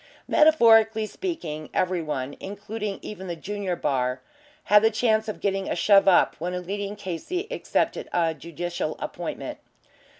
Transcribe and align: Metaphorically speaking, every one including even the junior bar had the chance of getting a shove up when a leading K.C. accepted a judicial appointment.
Metaphorically 0.27 1.05
speaking, 1.05 1.69
every 1.75 2.01
one 2.01 2.35
including 2.39 2.97
even 3.03 3.27
the 3.27 3.35
junior 3.35 3.75
bar 3.75 4.19
had 4.63 4.81
the 4.81 4.89
chance 4.89 5.27
of 5.27 5.39
getting 5.39 5.69
a 5.69 5.75
shove 5.75 6.07
up 6.07 6.35
when 6.39 6.55
a 6.55 6.59
leading 6.59 6.95
K.C. 6.95 7.47
accepted 7.51 8.09
a 8.11 8.33
judicial 8.33 8.97
appointment. 8.97 9.59